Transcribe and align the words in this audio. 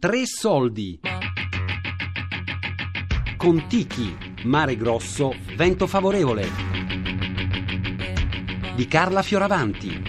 Tre 0.00 0.24
soldi. 0.24 0.98
Contichi, 3.36 4.16
mare 4.44 4.74
grosso, 4.74 5.34
vento 5.56 5.86
favorevole. 5.86 6.48
Di 8.76 8.88
Carla 8.88 9.20
Fioravanti. 9.20 10.02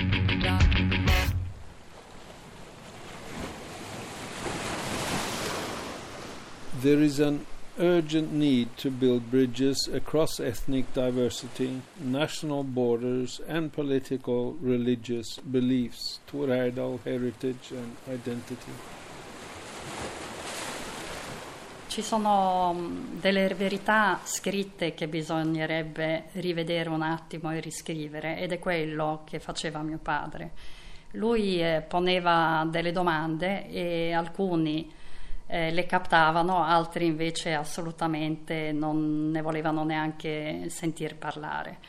There 6.80 7.04
is 7.04 7.20
an 7.20 7.46
urgent 7.78 8.32
need 8.32 8.78
to 8.78 8.90
build 8.92 9.30
bridges 9.30 9.90
across 9.94 10.40
ethnic 10.40 10.94
diversity, 10.94 11.82
national 12.00 12.64
borders, 12.64 13.42
and 13.46 13.74
political 13.74 14.56
religious 14.62 15.38
beliefs 15.40 16.22
Erdal 16.32 17.02
heritage 17.04 17.72
and 17.72 17.98
identity. 18.08 18.72
Ci 21.88 22.02
sono 22.02 22.74
mm, 22.74 23.20
delle 23.20 23.54
verità 23.54 24.22
scritte 24.24 24.94
che 24.94 25.10
bisognerebbe 25.10 26.30
rivedere 26.34 26.88
un 26.88 27.02
attimo 27.02 27.52
e 27.52 27.60
riscrivere 27.60 28.38
ed 28.38 28.54
è 28.54 28.60
quello 28.60 29.24
che 29.26 29.40
faceva 29.40 29.82
mio 29.82 30.00
padre. 30.02 30.52
Lui 31.12 31.62
eh, 31.62 31.82
poneva 31.82 32.66
delle 32.70 32.94
domande 32.94 33.68
e 33.68 34.14
alcuni 34.14 34.90
eh, 35.48 35.70
le 35.72 35.86
captavano, 35.86 36.64
altri 36.64 37.08
invece 37.08 37.54
assolutamente 37.56 38.72
non 38.72 39.30
ne 39.30 39.42
volevano 39.42 39.84
neanche 39.84 40.70
sentir 40.70 41.18
parlare. 41.18 41.80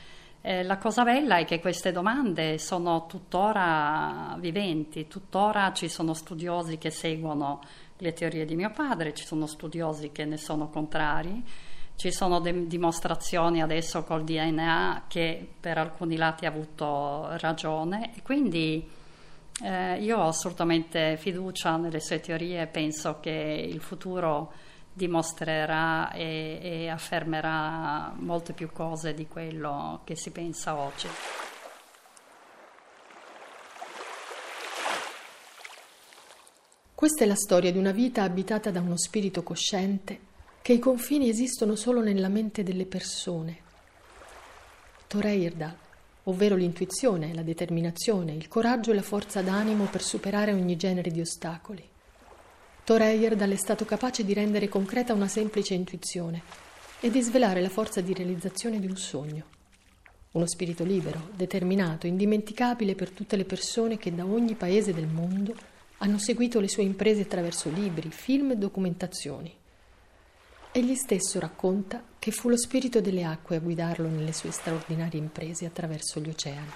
Eh, 0.41 0.65
la 0.65 0.79
cosa 0.79 1.05
bella 1.05 1.37
è 1.37 1.45
che 1.45 1.61
queste 1.61 1.93
domande 1.93 2.59
sono 2.59 3.07
tuttora 3.07 4.37
viventi, 4.41 5.07
tuttora 5.07 5.73
ci 5.73 5.89
sono 5.89 6.13
studiosi 6.13 6.79
che 6.79 6.91
seguono 6.91 7.61
le 7.99 8.13
teorie 8.13 8.45
di 8.45 8.57
mio 8.57 8.71
padre, 8.71 9.15
ci 9.15 9.25
sono 9.25 9.47
studiosi 9.47 10.11
che 10.11 10.25
ne 10.25 10.37
sono 10.37 10.69
contrari, 10.69 11.43
ci 11.97 12.11
sono 12.11 12.41
de- 12.41 12.67
dimostrazioni 12.67 13.63
adesso 13.63 14.03
col 14.03 14.25
DNA 14.25 15.05
che 15.09 15.49
per 15.61 15.79
alcuni 15.79 16.17
lati 16.17 16.47
ha 16.47 16.49
avuto 16.49 17.37
ragione 17.39 18.15
e 18.17 18.23
quindi 18.23 18.89
eh, 19.63 20.03
io 20.03 20.19
ho 20.19 20.29
assolutamente 20.29 21.17
fiducia 21.17 21.77
nelle 21.77 22.01
sue 22.01 22.21
teorie 22.21 22.63
e 22.63 22.67
penso 22.67 23.21
che 23.21 23.31
il 23.31 23.81
futuro 23.81 24.53
dimostrerà 24.93 26.11
e, 26.13 26.59
e 26.61 26.89
affermerà 26.89 28.13
molte 28.17 28.53
più 28.53 28.71
cose 28.73 29.15
di 29.15 29.27
quello 29.27 30.01
che 30.05 30.17
si 30.17 30.31
pensa 30.31 30.77
oggi. 30.77 31.09
Questa 37.03 37.25
è 37.25 37.27
la 37.27 37.35
storia 37.35 37.73
di 37.73 37.79
una 37.79 37.91
vita 37.91 38.23
abitata 38.23 38.71
da 38.71 38.79
uno 38.79 38.97
spirito 38.97 39.43
cosciente 39.43 40.21
che 40.63 40.75
i 40.75 40.79
confini 40.79 41.29
esistono 41.29 41.75
solo 41.75 42.01
nella 42.01 42.29
mente 42.29 42.63
delle 42.63 42.87
persone. 42.87 43.57
Toreirdal, 45.09 45.75
ovvero 46.23 46.55
l'intuizione, 46.55 47.35
la 47.35 47.43
determinazione, 47.43 48.35
il 48.35 48.47
coraggio 48.47 48.93
e 48.93 48.95
la 48.95 49.03
forza 49.03 49.43
d'animo 49.43 49.87
per 49.87 50.01
superare 50.01 50.53
ogni 50.53 50.77
genere 50.77 51.11
di 51.11 51.21
ostacoli. 51.21 51.83
Toreirdal 52.85 53.51
è 53.51 53.57
stato 53.57 53.85
capace 53.85 54.25
di 54.25 54.33
rendere 54.33 54.69
concreta 54.69 55.13
una 55.13 55.27
semplice 55.27 55.75
intuizione 55.75 56.41
e 57.01 57.11
di 57.11 57.21
svelare 57.21 57.61
la 57.61 57.69
forza 57.69 58.01
di 58.01 58.15
realizzazione 58.15 58.79
di 58.79 58.87
un 58.87 58.97
sogno. 58.97 59.47
Uno 60.31 60.47
spirito 60.47 60.85
libero, 60.85 61.31
determinato, 61.35 62.07
indimenticabile 62.07 62.95
per 62.95 63.11
tutte 63.11 63.35
le 63.35 63.45
persone 63.45 63.99
che 63.99 64.15
da 64.15 64.25
ogni 64.25 64.55
paese 64.55 64.95
del 64.95 65.09
mondo 65.09 65.72
hanno 66.03 66.19
seguito 66.19 66.59
le 66.59 66.69
sue 66.69 66.83
imprese 66.83 67.23
attraverso 67.23 67.71
libri, 67.71 68.11
film 68.11 68.51
e 68.51 68.57
documentazioni. 68.57 69.55
Egli 70.73 70.97
stesso 70.97 71.39
racconta 71.39 72.03
che 72.19 72.33
fu 72.33 72.49
lo 72.49 72.57
spirito 72.57 73.01
delle 73.01 73.23
acque 73.23 73.57
a 73.57 73.61
guidarlo 73.61 74.09
nelle 74.09 74.33
sue 74.33 74.51
straordinarie 74.51 75.21
imprese 75.21 75.65
attraverso 75.65 76.19
gli 76.19 76.29
oceani. 76.29 76.71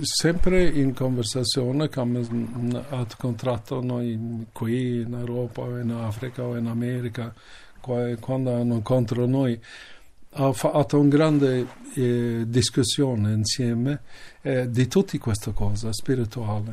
Sempre 0.00 0.68
in 0.68 0.92
conversazione 0.92 1.88
come 1.88 2.26
ha 2.90 3.06
contratto 3.16 3.80
noi 3.80 4.46
qui 4.52 5.00
in 5.00 5.14
Europa, 5.14 5.62
in 5.80 5.92
Africa 5.92 6.42
o 6.42 6.56
in 6.58 6.66
America, 6.66 7.32
quando 7.80 8.52
hanno 8.52 8.74
incontro 8.74 9.24
noi, 9.26 9.58
ha 10.36 10.52
fatto 10.52 10.98
una 10.98 11.08
grande 11.08 11.66
eh, 11.94 12.44
discussione 12.46 13.32
insieme 13.32 14.02
eh, 14.42 14.70
di 14.70 14.86
tutte 14.86 15.18
queste 15.18 15.52
cose 15.52 15.92
spirituali. 15.92 16.72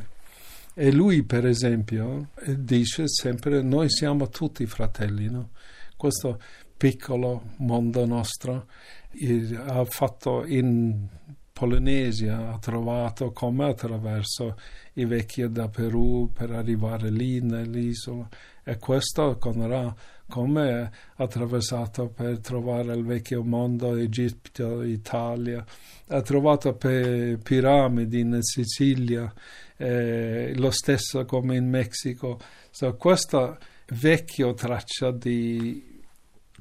E 0.74 0.92
lui, 0.92 1.24
per 1.24 1.46
esempio, 1.46 2.30
eh, 2.46 2.62
dice 2.62 3.08
sempre: 3.08 3.62
Noi 3.62 3.90
siamo 3.90 4.28
tutti 4.30 4.66
fratelli, 4.66 5.30
no? 5.30 5.52
Questo 5.96 6.40
piccolo 6.76 7.52
mondo 7.58 8.06
nostro 8.06 8.68
eh, 9.12 9.56
ha 9.66 9.86
fatto 9.86 10.46
in 10.46 11.08
Polinesia, 11.54 12.50
ha 12.50 12.58
trovato 12.58 13.32
come? 13.32 13.70
Attraverso 13.70 14.58
i 14.94 15.06
vecchi 15.06 15.48
da 15.52 15.70
Perù 15.70 16.32
per 16.34 16.52
arrivare 16.52 17.12
lì 17.12 17.40
nell'isola. 17.42 18.28
E 18.64 18.78
questo 18.78 19.38
Conrà 19.38 19.94
come 20.28 20.92
attraversato 21.18 22.10
per 22.10 22.40
trovare 22.40 22.96
il 22.96 23.06
vecchio 23.06 23.44
mondo, 23.44 23.96
Egitto, 23.96 24.82
Italia, 24.82 25.64
ha 26.08 26.22
trovato 26.22 26.74
per 26.74 27.38
piramidi 27.38 28.22
in 28.22 28.40
Sicilia, 28.42 29.32
eh, 29.78 30.54
lo 30.56 30.72
stesso 30.72 31.24
come 31.26 31.56
in 31.56 31.70
Messico. 31.70 32.40
So, 32.72 32.96
questa 32.96 33.56
vecchia 33.90 34.52
traccia 34.56 35.12
di 35.12 36.02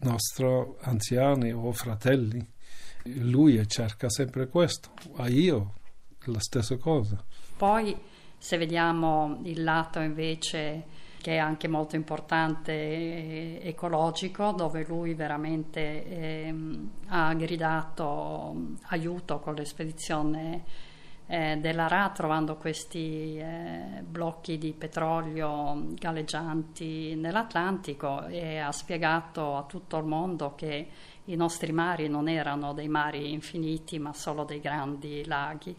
nostri 0.01 0.47
anziani 0.81 1.53
o 1.53 1.73
fratelli, 1.73 2.45
lui 3.05 3.67
cerca 3.67 4.09
sempre 4.09 4.49
questo, 4.49 4.91
a 5.17 5.29
io 5.29 5.75
la 6.27 6.41
stessa 6.41 6.77
cosa. 6.77 7.23
Poi 7.57 7.97
se 8.39 8.57
vediamo 8.57 9.41
il 9.45 9.63
lato 9.63 10.01
invece 10.01 11.01
che 11.23 11.35
è 11.35 11.39
anche 11.39 11.69
molto 11.69 11.95
importante 11.95 13.63
ecologico, 13.63 14.53
dove 14.53 14.85
lui 14.85 15.15
veramente 15.15 16.05
eh, 16.05 16.55
ha 17.07 17.33
gridato 17.35 18.75
aiuto 18.89 19.39
con 19.39 19.55
l'espedizione 19.55 20.65
eh, 21.33 21.57
della 21.57 21.89
Ra, 21.89 22.11
trovando 22.11 22.57
questi 22.57 23.39
eh, 23.39 24.03
blocchi 24.07 24.59
di 24.59 24.75
petrolio 24.75 25.83
galleggianti 25.95 27.15
nell'Atlantico 27.15 28.27
e 28.27 28.59
ha 28.59 28.71
spiegato 28.71 29.57
a 29.57 29.63
tutto 29.63 29.97
il 29.97 30.05
mondo 30.05 30.55
che 30.55 30.89
i 31.25 31.35
nostri 31.35 31.73
mari 31.73 32.07
non 32.07 32.29
erano 32.29 32.75
dei 32.75 32.89
mari 32.89 33.33
infiniti, 33.33 33.99
ma 33.99 34.13
solo 34.13 34.45
dei 34.45 34.61
grandi 34.61 35.25
laghi. 35.25 35.75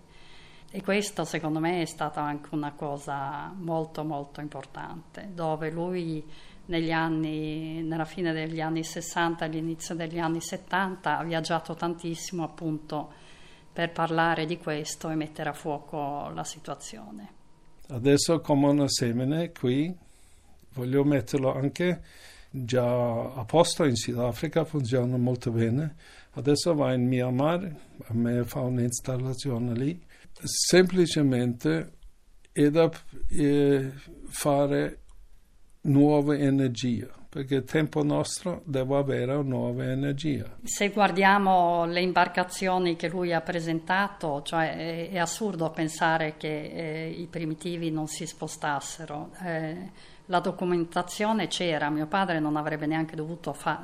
E 0.71 0.81
questo 0.81 1.23
secondo 1.23 1.59
me 1.59 1.81
è 1.81 1.85
stata 1.85 2.19
anche 2.19 2.49
una 2.55 2.71
cosa 2.71 3.53
molto 3.55 4.03
molto 4.03 4.41
importante, 4.41 5.29
dove 5.35 5.69
lui 5.69 6.25
negli 6.65 6.91
anni, 6.91 7.83
nella 7.83 8.05
fine 8.05 8.33
degli 8.33 8.59
anni 8.59 8.83
60 8.83 9.45
all'inizio 9.45 9.93
degli 9.93 10.17
anni 10.17 10.41
70 10.41 11.19
ha 11.19 11.23
viaggiato 11.23 11.75
tantissimo 11.75 12.43
appunto 12.43 13.21
per 13.73 13.91
parlare 13.91 14.45
di 14.45 14.57
questo 14.57 15.09
e 15.09 15.15
mettere 15.15 15.49
a 15.49 15.53
fuoco 15.53 16.29
la 16.29 16.43
situazione. 16.43 17.41
Adesso 17.89 18.39
come 18.39 18.67
una 18.67 18.87
semine 18.87 19.51
qui 19.51 19.93
voglio 20.73 21.03
metterlo 21.03 21.53
anche 21.53 22.01
già 22.49 23.33
a 23.33 23.43
posto 23.45 23.83
in 23.83 23.95
Sudafrica, 23.95 24.63
funziona 24.63 25.17
molto 25.17 25.51
bene. 25.51 25.95
Adesso 26.35 26.73
va 26.75 26.93
in 26.93 27.07
Myanmar, 27.07 27.75
a 28.05 28.13
me 28.13 28.43
fa 28.43 28.61
un'installazione 28.61 29.73
lì 29.73 30.01
semplicemente 30.43 31.93
è 32.51 32.69
da 32.69 32.89
eh, 33.29 33.91
fare 34.27 34.99
nuova 35.81 36.35
energia 36.35 37.22
perché 37.33 37.55
il 37.55 37.63
tempo 37.63 38.03
nostro 38.03 38.61
deve 38.63 38.95
avere 38.95 39.41
nuova 39.41 39.85
energia. 39.85 40.55
Se 40.61 40.89
guardiamo 40.89 41.83
le 41.85 42.01
imbarcazioni 42.01 42.95
che 42.95 43.09
lui 43.09 43.33
ha 43.33 43.41
presentato, 43.41 44.43
cioè 44.43 44.75
è, 44.75 45.09
è 45.09 45.17
assurdo 45.17 45.71
pensare 45.71 46.35
che 46.37 46.47
eh, 46.47 47.09
i 47.09 47.25
primitivi 47.25 47.89
non 47.89 48.07
si 48.07 48.27
spostassero. 48.27 49.31
Eh, 49.41 49.89
la 50.27 50.39
documentazione 50.41 51.47
c'era, 51.47 51.89
mio 51.89 52.05
padre 52.05 52.39
non 52.39 52.55
avrebbe 52.55 52.85
neanche 52.85 53.15
dovuto 53.15 53.51
fa- 53.53 53.83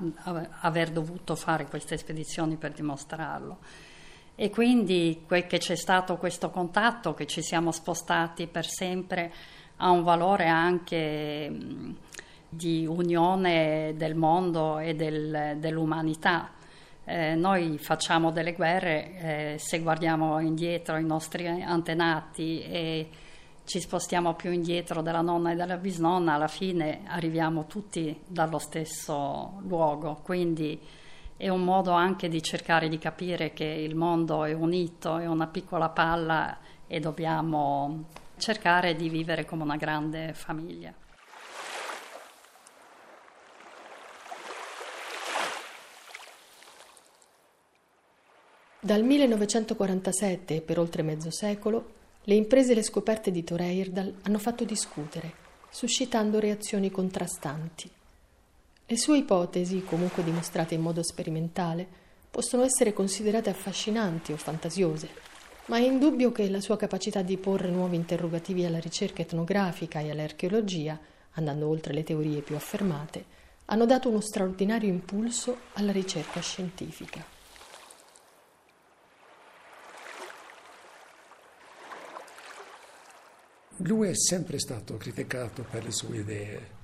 aver 0.59 0.91
dovuto 0.91 1.35
fare 1.35 1.65
queste 1.65 1.97
spedizioni 1.97 2.55
per 2.55 2.73
dimostrarlo 2.73 3.57
e 4.35 4.51
quindi 4.51 5.23
quel 5.25 5.47
che 5.47 5.57
c'è 5.57 5.75
stato 5.75 6.17
questo 6.17 6.51
contatto, 6.51 7.15
che 7.15 7.25
ci 7.25 7.41
siamo 7.41 7.71
spostati 7.71 8.45
per 8.45 8.65
sempre, 8.65 9.33
ha 9.77 9.89
un 9.89 10.03
valore 10.03 10.45
anche 10.45 11.51
di 12.49 12.85
unione 12.85 13.93
del 13.95 14.15
mondo 14.15 14.79
e 14.79 14.95
del, 14.95 15.57
dell'umanità. 15.57 16.51
Eh, 17.05 17.35
noi 17.35 17.77
facciamo 17.77 18.31
delle 18.31 18.53
guerre, 18.53 19.53
eh, 19.53 19.57
se 19.57 19.79
guardiamo 19.79 20.39
indietro 20.39 20.95
ai 20.95 21.05
nostri 21.05 21.47
antenati 21.47 22.61
e 22.61 23.09
ci 23.65 23.79
spostiamo 23.79 24.33
più 24.33 24.51
indietro 24.51 25.01
della 25.01 25.21
nonna 25.21 25.51
e 25.51 25.55
della 25.55 25.77
bisnonna, 25.77 26.33
alla 26.33 26.47
fine 26.47 27.01
arriviamo 27.05 27.67
tutti 27.67 28.19
dallo 28.27 28.57
stesso 28.57 29.59
luogo. 29.61 30.19
Quindi 30.23 30.79
è 31.37 31.49
un 31.49 31.63
modo 31.63 31.91
anche 31.91 32.29
di 32.29 32.41
cercare 32.41 32.89
di 32.89 32.97
capire 32.97 33.53
che 33.53 33.65
il 33.65 33.95
mondo 33.95 34.43
è 34.43 34.53
unito, 34.53 35.17
è 35.17 35.25
una 35.27 35.47
piccola 35.47 35.89
palla 35.89 36.57
e 36.87 36.99
dobbiamo 36.99 38.05
cercare 38.37 38.95
di 38.95 39.07
vivere 39.07 39.45
come 39.45 39.63
una 39.63 39.77
grande 39.77 40.33
famiglia. 40.33 40.91
Dal 48.81 49.03
1947 49.03 50.55
e 50.55 50.61
per 50.61 50.79
oltre 50.79 51.01
mezzo 51.01 51.29
secolo 51.31 51.97
le 52.23 52.35
imprese 52.35 52.71
e 52.71 52.75
le 52.75 52.81
scoperte 52.81 53.29
di 53.29 53.43
Thor 53.43 53.59
Heyerdahl 53.59 54.13
hanno 54.21 54.39
fatto 54.39 54.63
discutere, 54.63 55.33
suscitando 55.69 56.39
reazioni 56.39 56.89
contrastanti. 56.89 57.91
Le 58.85 58.97
sue 58.97 59.17
ipotesi, 59.17 59.83
comunque 59.83 60.23
dimostrate 60.23 60.75
in 60.75 60.81
modo 60.81 61.03
sperimentale, 61.03 61.85
possono 62.31 62.63
essere 62.63 62.93
considerate 62.93 63.49
affascinanti 63.49 64.31
o 64.31 64.37
fantasiose, 64.37 65.09
ma 65.65 65.75
è 65.75 65.81
indubbio 65.81 66.31
che 66.31 66.49
la 66.49 66.61
sua 66.61 66.77
capacità 66.77 67.21
di 67.21 67.35
porre 67.35 67.69
nuovi 67.69 67.97
interrogativi 67.97 68.63
alla 68.63 68.79
ricerca 68.79 69.21
etnografica 69.21 69.99
e 69.99 70.09
all'archeologia, 70.09 70.97
andando 71.33 71.67
oltre 71.67 71.93
le 71.93 72.03
teorie 72.03 72.39
più 72.39 72.55
affermate, 72.55 73.25
hanno 73.65 73.85
dato 73.85 74.07
uno 74.07 74.21
straordinario 74.21 74.87
impulso 74.87 75.57
alla 75.73 75.91
ricerca 75.91 76.39
scientifica. 76.39 77.38
Lui 83.83 84.09
è 84.09 84.15
sempre 84.15 84.59
stato 84.59 84.97
criticato 84.97 85.65
per 85.69 85.83
le 85.83 85.91
sue 85.91 86.17
idee 86.17 86.77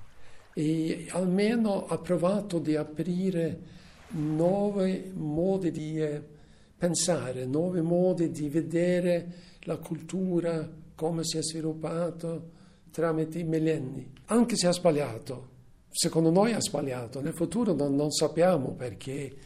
e 0.54 1.06
almeno 1.10 1.86
ha 1.86 1.98
provato 1.98 2.58
di 2.58 2.74
aprire 2.74 3.58
nuovi 4.12 5.12
modi 5.14 5.70
di 5.70 6.00
eh, 6.00 6.22
pensare, 6.76 7.44
nuovi 7.44 7.82
modi 7.82 8.30
di 8.30 8.48
vedere 8.48 9.32
la 9.64 9.76
cultura, 9.76 10.66
come 10.94 11.22
si 11.24 11.36
è 11.36 11.42
sviluppato 11.42 12.54
tramite 12.90 13.40
i 13.40 13.44
millenni, 13.44 14.10
anche 14.26 14.56
se 14.56 14.66
ha 14.66 14.72
sbagliato. 14.72 15.54
Secondo 15.90 16.30
noi 16.30 16.52
ha 16.52 16.60
sbagliato, 16.60 17.20
nel 17.20 17.34
futuro 17.34 17.74
non, 17.74 17.94
non 17.94 18.10
sappiamo 18.10 18.72
perché 18.72 19.36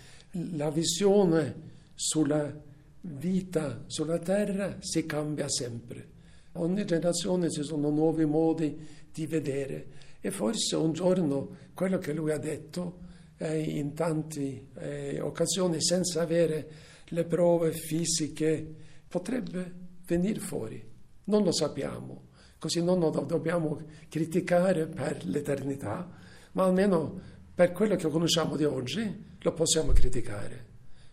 la 0.55 0.70
visione 0.70 1.69
sulla 1.94 2.52
vita 3.00 3.82
sulla 3.87 4.19
Terra 4.19 4.76
si 4.79 5.05
cambia 5.05 5.49
sempre. 5.49 6.19
Ogni 6.55 6.85
generazione 6.85 7.50
ci 7.50 7.62
sono 7.62 7.91
nuovi 7.91 8.25
modi 8.25 8.76
di 9.12 9.26
vedere. 9.26 9.87
E 10.20 10.31
forse 10.31 10.76
un 10.76 10.93
giorno 10.93 11.56
quello 11.75 11.99
che 11.99 12.12
lui 12.12 12.32
ha 12.32 12.38
detto 12.38 12.99
eh, 13.37 13.58
in 13.58 13.94
tante 13.94 14.67
eh, 14.75 15.20
occasioni 15.20 15.81
senza 15.81 16.23
avere 16.23 16.69
le 17.06 17.25
prove 17.25 17.73
fisiche 17.73 18.75
potrebbe 19.08 19.73
venire 20.06 20.41
fuori. 20.41 20.82
Non 21.25 21.43
lo 21.43 21.52
sappiamo, 21.52 22.29
così 22.58 22.82
non 22.82 22.99
lo 22.99 23.11
dobbiamo 23.11 23.81
criticare 24.08 24.87
per 24.87 25.25
l'eternità, 25.25 26.08
ma 26.52 26.64
almeno 26.64 27.20
per 27.55 27.73
quello 27.73 27.97
che 27.97 28.08
conosciamo 28.08 28.56
di 28.56 28.64
oggi 28.64 29.25
lo 29.38 29.52
possiamo 29.52 29.93
criticare, 29.93 30.64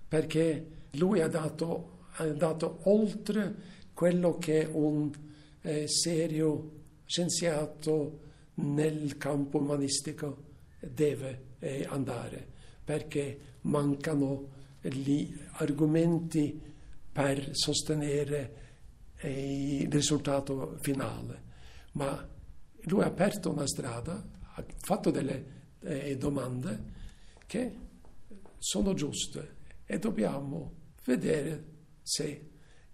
perché 0.08 0.66
lui 0.92 1.22
ha 1.22 1.28
dato, 1.28 2.00
ha 2.18 2.26
dato 2.26 2.80
oltre 2.84 3.56
quello 3.94 4.38
che 4.38 4.68
un 4.72 5.12
eh, 5.68 5.88
serio 5.88 6.72
scienziato 7.06 8.20
nel 8.56 9.18
campo 9.18 9.58
umanistico 9.58 10.46
deve 10.80 11.56
eh, 11.60 11.86
andare, 11.90 12.48
perché 12.84 13.40
mancano 13.62 14.56
gli 14.82 15.36
argomenti 15.54 16.60
per 17.12 17.50
sostenere 17.52 18.66
eh, 19.18 19.82
il 19.82 19.92
risultato 19.92 20.78
finale. 20.80 21.44
Ma 21.94 22.26
lui 22.84 23.02
ha 23.02 23.08
aperto 23.08 23.52
una 23.52 23.68
strada, 23.68 24.26
ha 24.54 24.66
fatto 24.78 25.12
delle 25.12 25.56
eh, 25.82 26.16
domande 26.16 26.96
che 27.46 27.76
sono 28.58 28.94
giuste 28.94 29.56
e 29.86 30.00
dobbiamo 30.00 30.72
vedere 31.04 31.64
se 32.02 32.50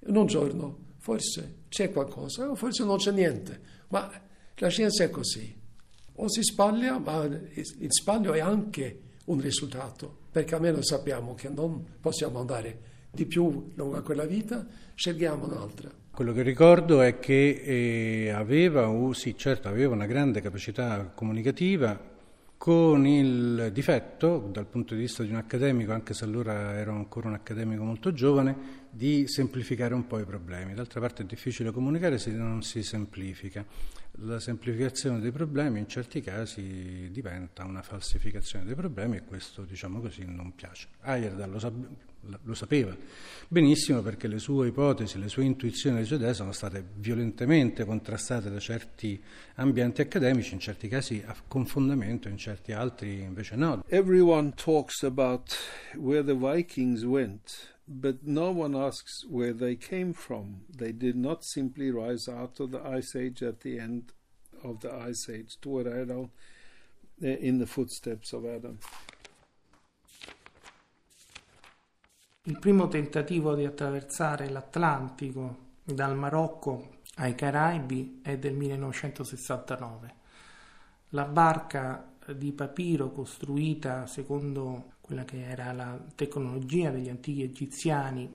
in 0.07 0.15
un 0.15 0.25
giorno 0.25 0.82
forse 1.03 1.63
c'è 1.67 1.91
qualcosa 1.91 2.50
o 2.50 2.55
forse 2.55 2.85
non 2.85 2.95
c'è 2.95 3.11
niente, 3.11 3.59
ma 3.89 4.09
la 4.55 4.67
scienza 4.69 5.03
è 5.03 5.09
così, 5.09 5.53
o 6.13 6.29
si 6.29 6.41
sbaglia, 6.41 6.97
ma 6.97 7.25
il 7.25 7.91
sbaglio 7.91 8.31
è 8.31 8.39
anche 8.39 9.01
un 9.25 9.41
risultato, 9.41 10.19
perché 10.31 10.55
almeno 10.55 10.81
sappiamo 10.81 11.33
che 11.35 11.50
non 11.50 11.85
possiamo 12.00 12.39
andare 12.39 12.91
di 13.11 13.25
più 13.25 13.71
lungo 13.75 14.01
quella 14.01 14.23
vita, 14.23 14.65
scegliamo 14.95 15.45
un'altra. 15.45 15.91
Quello 16.09 16.31
che 16.31 16.41
ricordo 16.41 17.01
è 17.01 17.19
che 17.19 17.49
eh, 17.65 18.29
aveva, 18.29 18.89
oh, 18.89 19.11
sì, 19.11 19.35
certo, 19.35 19.67
aveva 19.67 19.94
una 19.94 20.06
grande 20.06 20.39
capacità 20.39 21.11
comunicativa, 21.13 22.12
con 22.63 23.06
il 23.06 23.71
difetto, 23.74 24.48
dal 24.50 24.68
punto 24.68 24.94
di 24.94 25.01
vista 25.01 25.21
di 25.21 25.30
un 25.31 25.36
accademico, 25.36 25.92
anche 25.92 26.13
se 26.13 26.24
allora 26.24 26.75
ero 26.75 26.94
ancora 26.94 27.27
un 27.27 27.33
accademico 27.33 27.83
molto 27.83 28.13
giovane, 28.13 28.86
di 28.89 29.27
semplificare 29.27 29.94
un 29.94 30.07
po' 30.07 30.18
i 30.18 30.24
problemi. 30.24 30.74
D'altra 30.74 31.01
parte 31.01 31.24
è 31.24 31.25
difficile 31.25 31.71
comunicare 31.71 32.18
se 32.18 32.31
non 32.31 32.62
si 32.62 32.81
semplifica. 32.81 33.65
La 34.18 34.39
semplificazione 34.39 35.19
dei 35.19 35.31
problemi 35.31 35.80
in 35.80 35.88
certi 35.88 36.21
casi 36.21 37.10
diventa 37.12 37.65
una 37.65 37.81
falsificazione 37.81 38.63
dei 38.65 38.75
problemi 38.75 39.18
e 39.18 39.24
questo, 39.24 39.63
diciamo 39.63 40.00
così, 40.00 40.24
non 40.25 40.54
piace. 40.54 40.88
Ayerda 41.01 41.48
lo, 41.48 41.60
sa- 41.60 41.71
lo 42.44 42.54
sapeva 42.54 42.95
benissimo 43.48 44.01
perché 44.01 44.27
le 44.27 44.39
sue 44.39 44.68
ipotesi, 44.68 45.19
le 45.19 45.30
sue 45.30 45.44
intuizioni, 45.44 46.00
le 46.00 46.06
sue 46.06 46.15
idee 46.15 46.33
sono 46.33 46.51
state 46.51 46.83
violentemente 46.95 47.86
contrastate 47.86 48.50
da 48.50 48.60
certi 48.60 49.21
ambienti 49.56 50.01
accademici, 50.01 50.54
in 50.54 50.59
certi 50.59 50.88
casi 50.88 51.24
con 51.48 51.66
fondamento, 51.66 52.27
in 52.27 52.38
certi 52.38 52.71
altri 52.71 53.21
invece 53.21 53.56
no. 53.56 53.83
Everyone 53.88 54.54
talks 54.56 55.04
about 55.04 55.56
where 55.95 56.23
the 56.23 56.35
Vikings 56.35 57.04
went. 57.04 57.72
But 57.87 58.25
no 58.25 58.52
one 58.52 58.75
asks 58.75 59.25
where 59.30 59.54
they 59.54 59.75
came 59.75 60.13
from. 60.13 60.61
They 60.69 60.92
did 60.92 61.16
not 61.16 61.44
simply 61.44 61.92
rise 61.92 62.28
out 62.28 62.59
of 62.59 62.71
the 62.71 62.81
Ice 62.85 63.16
Age 63.16 63.44
at 63.44 63.61
the 63.61 63.80
end 63.80 64.13
of 64.63 64.80
the 64.80 64.94
Ice 64.94 65.30
Age 65.30 65.57
toward 65.59 65.87
Adam, 65.87 66.31
eh, 67.21 67.37
in 67.40 67.59
the 67.59 67.66
footsteps 67.66 68.33
of 68.33 68.45
Adam. 68.45 68.78
Il 72.45 72.59
primo 72.59 72.87
tentativo 72.90 73.56
di 73.56 73.63
attraversare 73.63 74.49
l'Atlantico 74.49 75.71
dal 75.83 76.16
Marocco 76.16 76.97
ai 77.16 77.35
Caraibi 77.35 78.19
è 78.21 78.37
del 78.37 78.54
1969. 78.54 80.16
La 81.09 81.25
barca 81.25 82.11
di 82.35 82.52
papiro 82.52 83.11
costruita 83.11 84.07
secondo 84.07 84.93
quella 85.04 85.26
che 85.26 85.44
era 85.44 85.74
la 85.74 86.00
tecnologia 86.16 86.90
degli 86.90 87.10
antichi 87.10 87.44
egiziani, 87.44 88.33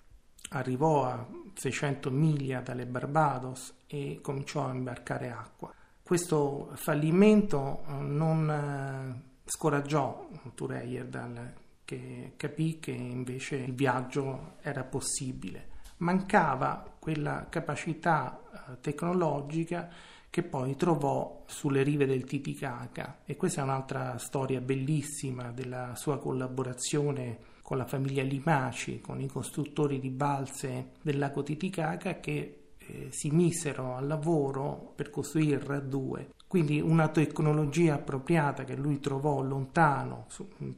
arrivò 0.50 1.06
a 1.06 1.26
600 1.54 2.10
miglia 2.10 2.60
dalle 2.60 2.84
Barbados 2.84 3.74
e 3.86 4.18
cominciò 4.20 4.66
a 4.66 4.74
imbarcare 4.74 5.30
acqua. 5.30 5.72
Questo 6.02 6.70
fallimento 6.74 7.84
eh, 7.86 7.92
non 7.92 8.50
eh, 8.50 9.40
scoraggiò 9.46 10.28
Tureyer 10.54 11.54
che 11.86 12.34
capì 12.36 12.78
che 12.78 12.90
invece 12.90 13.56
il 13.56 13.74
viaggio 13.74 14.56
era 14.60 14.84
possibile. 14.84 15.76
Mancava 15.98 16.96
quella 16.98 17.46
capacità 17.48 18.40
eh, 18.42 18.80
tecnologica 18.82 19.88
che 20.30 20.42
poi 20.42 20.76
trovò 20.76 21.44
sulle 21.46 21.82
rive 21.82 22.06
del 22.06 22.24
Titicaca 22.24 23.20
e 23.24 23.36
questa 23.36 23.60
è 23.60 23.64
un'altra 23.64 24.18
storia 24.18 24.60
bellissima 24.60 25.50
della 25.52 25.94
sua 25.94 26.18
collaborazione 26.18 27.56
con 27.62 27.76
la 27.76 27.86
famiglia 27.86 28.22
Limaci, 28.22 29.00
con 29.00 29.20
i 29.20 29.28
costruttori 29.28 29.98
di 29.98 30.10
balze 30.10 30.92
del 31.02 31.18
lago 31.18 31.42
Titicaca 31.42 32.18
che 32.20 32.58
eh, 32.78 33.08
si 33.10 33.30
misero 33.30 33.94
al 33.94 34.06
lavoro 34.06 34.92
per 34.94 35.10
costruire 35.10 35.56
il 35.56 35.66
RAD2. 35.66 36.26
Quindi 36.46 36.80
una 36.80 37.08
tecnologia 37.08 37.94
appropriata 37.94 38.64
che 38.64 38.74
lui 38.74 39.00
trovò 39.00 39.42
lontano 39.42 40.26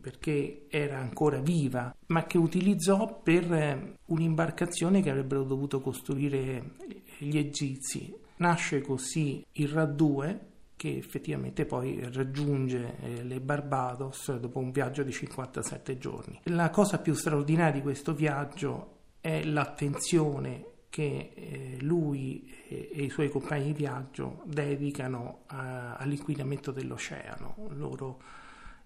perché 0.00 0.66
era 0.68 0.98
ancora 0.98 1.38
viva, 1.38 1.94
ma 2.06 2.24
che 2.24 2.38
utilizzò 2.38 3.20
per 3.22 3.52
eh, 3.52 3.94
un'imbarcazione 4.06 5.00
che 5.00 5.10
avrebbero 5.10 5.44
dovuto 5.44 5.80
costruire 5.80 6.72
gli 7.18 7.38
egizi 7.38 8.12
Nasce 8.40 8.80
così 8.80 9.44
il 9.52 9.68
RAD 9.68 9.94
2 9.94 10.40
che 10.76 10.96
effettivamente 10.96 11.66
poi 11.66 12.00
raggiunge 12.10 12.96
eh, 13.02 13.22
le 13.22 13.38
Barbados 13.38 14.34
dopo 14.36 14.60
un 14.60 14.70
viaggio 14.70 15.02
di 15.02 15.12
57 15.12 15.98
giorni. 15.98 16.40
La 16.44 16.70
cosa 16.70 16.98
più 16.98 17.12
straordinaria 17.12 17.72
di 17.72 17.82
questo 17.82 18.14
viaggio 18.14 18.96
è 19.20 19.44
l'attenzione 19.44 20.64
che 20.88 21.32
eh, 21.34 21.76
lui 21.82 22.50
e, 22.66 22.88
e, 22.94 23.02
i 23.02 23.10
suoi 23.10 23.28
compagni 23.28 23.66
di 23.66 23.72
viaggio 23.74 24.40
dedicano 24.46 25.42
all'inquinamento 25.48 26.72
dell'oceano. 26.72 27.68
Loro 27.72 28.22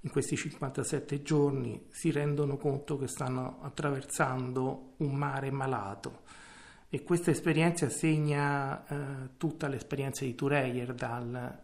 in 0.00 0.10
questi 0.10 0.36
57 0.36 1.22
giorni 1.22 1.86
si 1.90 2.10
rendono 2.10 2.56
conto 2.56 2.98
che 2.98 3.06
stanno 3.06 3.60
attraversando 3.62 4.94
un 4.96 5.14
mare 5.14 5.52
malato 5.52 6.22
e 6.88 7.02
questa 7.02 7.30
esperienza 7.30 7.88
segna 7.88 8.86
eh, 8.86 9.28
tutta 9.36 9.66
l'esperienza 9.66 10.24
di 10.24 10.34
Tureyer 10.34 10.94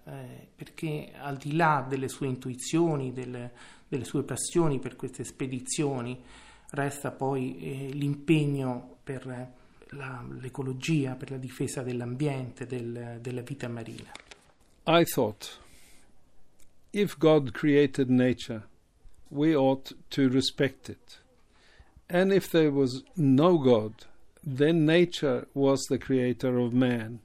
eh, 0.05 0.49
perché 0.57 1.13
al 1.17 1.37
di 1.37 1.55
là 1.55 1.87
delle 1.89 2.09
sue 2.09 2.27
intuizioni, 2.27 3.13
delle, 3.13 3.53
delle 3.87 4.05
sue 4.05 4.25
passioni 4.25 4.79
per 4.81 4.97
queste 4.97 5.23
spedizioni, 5.25 6.21
resta 6.71 7.13
poi 7.13 7.59
eh, 7.59 7.93
l'impegno 7.93 8.97
per 9.03 9.25
la, 9.91 10.25
l'ecologia, 10.41 11.15
per 11.15 11.31
la 11.31 11.37
difesa 11.37 11.83
dell'ambiente, 11.83 12.67
del, 12.67 13.19
della 13.21 13.43
vita 13.43 13.69
marina. 13.69 14.11
I 14.87 15.05
thought, 15.05 15.59
if 16.93 17.17
God 17.19 17.53
created 17.53 18.09
nature, 18.09 18.67
we 19.29 19.55
ought 19.55 19.95
to 20.11 20.29
respect 20.29 20.89
it. 20.89 21.21
And 22.09 22.33
if 22.33 22.51
there 22.51 22.71
was 22.71 23.05
no 23.15 23.59
God, 23.59 24.07
then 24.43 24.87
nature 24.87 25.47
was 25.55 25.85
the 25.89 25.99
creator 25.99 26.59
of 26.59 26.73
man, 26.73 27.21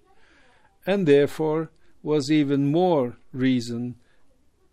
and 0.86 1.08
therefore 1.08 1.70
was 2.04 2.30
even 2.32 2.72
more 2.72 3.18
reason 3.34 3.96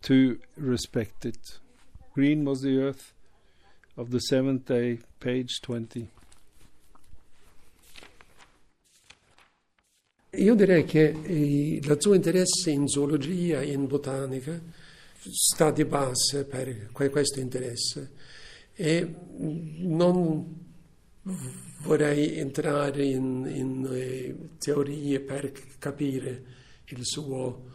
to 0.03 0.39
respect 0.57 1.25
it. 1.25 1.59
Green 2.13 2.45
was 2.45 2.61
the 2.61 2.79
earth 2.79 3.13
of 3.97 4.11
the 4.11 4.19
seventh 4.19 4.65
day, 4.65 4.99
page 5.19 5.61
20. 5.61 6.09
Io 10.35 10.55
direi 10.55 10.83
che 10.83 11.09
eh, 11.09 11.75
il 11.75 11.97
suo 11.99 12.13
interesse 12.13 12.71
in 12.71 12.87
zoologia 12.87 13.61
e 13.61 13.71
in 13.71 13.85
botanica 13.85 14.59
sta 15.15 15.69
di 15.69 15.85
base 15.85 16.43
per 16.43 16.89
questo 16.91 17.39
interesse 17.39 18.11
e 18.73 19.15
non 19.37 20.72
vorrei 21.83 22.37
entrare 22.37 23.05
in, 23.05 23.49
in 23.53 23.87
eh, 23.91 24.35
teorie 24.57 25.19
per 25.21 25.51
capire 25.79 26.43
il 26.85 27.05
suo 27.05 27.71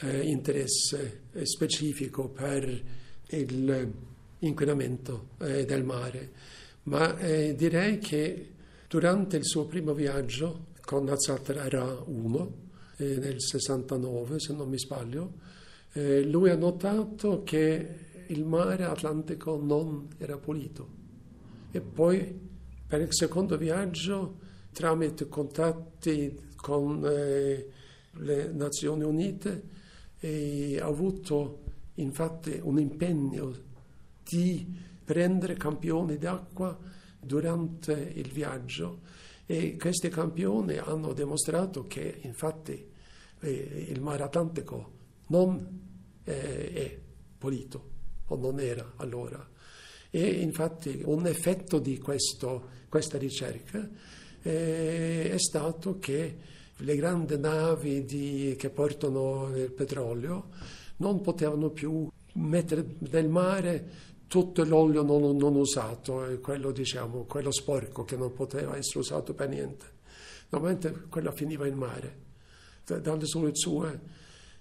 eh, 0.00 0.22
interesse 0.22 1.22
specifico 1.42 2.28
per 2.28 2.82
l'inquinamento 3.28 5.28
eh, 5.38 5.64
del 5.64 5.84
mare, 5.84 6.30
ma 6.84 7.18
eh, 7.18 7.54
direi 7.54 7.98
che 7.98 8.48
durante 8.88 9.36
il 9.36 9.44
suo 9.44 9.66
primo 9.66 9.94
viaggio 9.94 10.68
con 10.80 11.08
Azatara 11.08 12.02
1 12.04 12.54
eh, 12.96 13.16
nel 13.16 13.40
69, 13.40 14.40
se 14.40 14.52
non 14.52 14.68
mi 14.68 14.78
sbaglio, 14.78 15.34
eh, 15.92 16.22
lui 16.22 16.50
ha 16.50 16.56
notato 16.56 17.42
che 17.44 18.08
il 18.26 18.44
mare 18.44 18.84
Atlantico 18.84 19.60
non 19.60 20.08
era 20.18 20.36
pulito. 20.36 20.98
E 21.70 21.80
poi 21.80 22.48
per 22.90 23.02
il 23.02 23.14
secondo 23.14 23.56
viaggio, 23.56 24.38
tramite 24.72 25.28
contatti 25.28 26.36
con 26.56 27.00
eh, 27.06 27.68
le 28.10 28.50
Nazioni 28.50 29.04
Unite, 29.04 29.62
ha 30.80 30.84
avuto 30.84 31.60
infatti 31.94 32.58
un 32.60 32.80
impegno 32.80 33.54
di 34.24 34.76
prendere 35.04 35.54
campioni 35.54 36.18
d'acqua 36.18 36.76
durante 37.20 37.92
il 37.92 38.28
viaggio. 38.28 39.02
E 39.46 39.76
questi 39.76 40.08
campioni 40.08 40.76
hanno 40.78 41.12
dimostrato 41.12 41.86
che 41.86 42.18
infatti 42.22 42.90
eh, 43.38 43.86
il 43.88 44.00
mare 44.00 44.24
Atlantico 44.24 44.90
non 45.28 45.80
eh, 46.24 46.72
è 46.72 46.98
pulito 47.38 47.88
o 48.26 48.36
non 48.36 48.58
era 48.58 48.94
allora 48.96 49.48
e 50.10 50.26
infatti 50.40 51.02
un 51.04 51.26
effetto 51.26 51.78
di 51.78 51.98
questo, 51.98 52.68
questa 52.88 53.16
ricerca 53.16 53.88
eh, 54.42 55.30
è 55.30 55.38
stato 55.38 55.98
che 55.98 56.36
le 56.76 56.96
grandi 56.96 57.38
navi 57.38 58.04
di, 58.04 58.54
che 58.58 58.70
portano 58.70 59.54
il 59.54 59.70
petrolio 59.70 60.48
non 60.96 61.20
potevano 61.20 61.70
più 61.70 62.08
mettere 62.34 62.96
nel 63.10 63.28
mare 63.28 64.08
tutto 64.26 64.62
l'olio 64.64 65.02
non, 65.02 65.36
non 65.36 65.56
usato, 65.56 66.38
quello, 66.40 66.70
diciamo, 66.70 67.24
quello 67.24 67.50
sporco 67.50 68.04
che 68.04 68.16
non 68.16 68.32
poteva 68.32 68.76
essere 68.76 69.00
usato 69.00 69.34
per 69.34 69.48
niente. 69.48 69.84
Normalmente 70.50 71.06
quello 71.08 71.32
finiva 71.32 71.66
in 71.66 71.74
mare. 71.74 72.18
Dalle 72.84 73.26
sue, 73.26 73.50
sue 73.54 74.00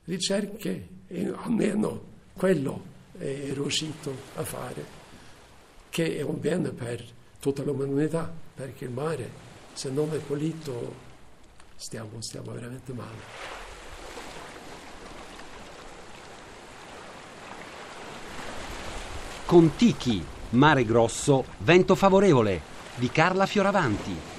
ricerche, 0.05 0.87
almeno 1.35 2.03
quello 2.33 2.81
è 3.15 3.51
riuscito 3.53 4.11
a 4.35 4.43
fare 4.43 5.08
che 5.89 6.17
è 6.17 6.21
un 6.21 6.39
bene 6.39 6.69
per 6.69 7.03
tutta 7.39 7.63
l'umanità, 7.63 8.31
perché 8.55 8.85
il 8.85 8.91
mare, 8.91 9.29
se 9.73 9.89
non 9.89 10.09
è 10.13 10.17
pulito, 10.17 10.93
stiamo, 11.75 12.09
stiamo 12.19 12.51
veramente 12.51 12.93
male. 12.93 13.57
Contichi, 19.45 20.23
Mare 20.51 20.85
Grosso, 20.85 21.43
Vento 21.59 21.95
Favorevole 21.95 22.61
di 22.95 23.09
Carla 23.09 23.47
Fioravanti. 23.47 24.38